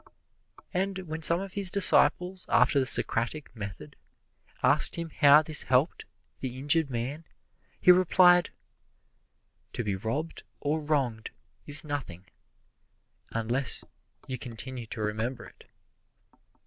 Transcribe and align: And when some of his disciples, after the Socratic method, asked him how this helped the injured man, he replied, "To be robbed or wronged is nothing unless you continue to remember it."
And 0.73 0.97
when 1.07 1.21
some 1.21 1.39
of 1.39 1.53
his 1.53 1.69
disciples, 1.69 2.47
after 2.49 2.79
the 2.79 2.87
Socratic 2.87 3.55
method, 3.55 3.95
asked 4.63 4.95
him 4.95 5.11
how 5.11 5.43
this 5.43 5.61
helped 5.61 6.05
the 6.39 6.57
injured 6.57 6.89
man, 6.89 7.23
he 7.79 7.91
replied, 7.91 8.49
"To 9.73 9.83
be 9.83 9.95
robbed 9.95 10.41
or 10.59 10.81
wronged 10.81 11.29
is 11.67 11.83
nothing 11.83 12.25
unless 13.29 13.83
you 14.25 14.39
continue 14.39 14.87
to 14.87 15.01
remember 15.03 15.45
it." 15.45 15.71